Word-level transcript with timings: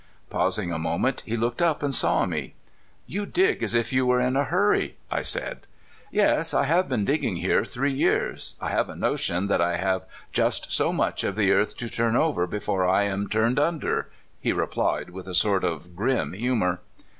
Pausing 0.31 0.71
a 0.73 0.79
moment, 0.79 1.21
he 1.27 1.37
looked 1.37 1.61
up 1.61 1.83
and 1.83 1.93
saw 1.93 2.25
me.'' 2.25 2.55
You 3.13 3.27
dig 3.27 3.61
as 3.61 3.75
if 3.75 3.93
you 3.93 4.03
were 4.03 4.19
in 4.19 4.35
a 4.35 4.45
hurry," 4.45 4.97
I 5.11 5.21
said. 5.21 5.67
'* 5.89 5.95
Yes, 6.11 6.55
I 6.55 6.63
have 6.63 6.89
been 6.89 7.05
digging 7.05 7.35
here 7.35 7.63
three 7.63 7.93
years. 7.93 8.55
I 8.59 8.69
have 8.71 8.89
a 8.89 8.95
notion 8.95 9.45
that 9.45 9.61
I 9.61 9.77
have 9.77 10.05
just 10.33 10.71
so 10.71 10.91
much 10.91 11.23
of 11.23 11.35
the 11.35 11.51
earth 11.51 11.77
to 11.77 11.87
turn 11.87 12.15
over 12.15 12.47
before 12.47 12.87
I 12.89 13.03
am 13.03 13.29
turned 13.29 13.59
under," 13.59 14.09
he 14.39 14.51
replied 14.51 15.11
with 15.11 15.27
a 15.27 15.35
sort 15.35 15.63
of 15.63 15.95
grim 15.95 16.33
humor. 16.33 16.81